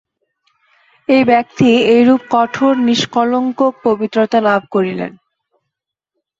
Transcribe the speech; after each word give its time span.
এই 1.09 1.23
ব্যক্তি 1.25 1.67
এইরূপ 1.93 2.21
কঠোর 2.31 2.73
নিষ্কলঙ্ক 2.87 3.59
পবিত্রতা 3.83 4.39
লাভ 4.47 4.61
করিলেন। 4.71 5.11